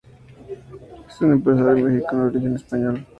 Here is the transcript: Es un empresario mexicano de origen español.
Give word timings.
Es 1.07 1.21
un 1.21 1.33
empresario 1.33 1.85
mexicano 1.85 2.23
de 2.23 2.29
origen 2.31 2.55
español. 2.55 3.05